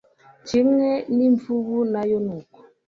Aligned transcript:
Kimwe 0.47 0.89
n'imvubu 1.15 1.75
nayo 1.91 2.17
nuko 2.25 2.59